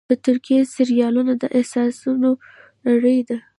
[0.09, 2.31] د ترکیې سریالونه د احساسونو
[2.87, 3.37] نړۍ ده.